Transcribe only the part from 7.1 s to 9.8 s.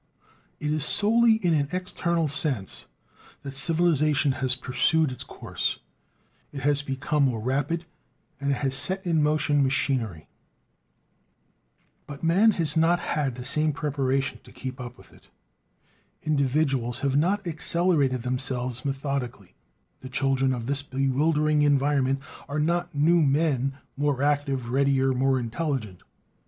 more rapid, it has set in motion